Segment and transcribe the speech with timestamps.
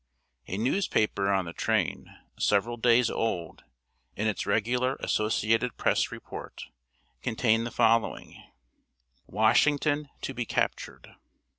[0.47, 2.07] A newspaper on the train,
[2.39, 3.63] several days old,
[4.15, 6.63] in its regular Associated Press report,
[7.21, 8.49] contained the following: [Sidenote:
[9.27, 11.13] WASHINGTON TO BE CAPTURED.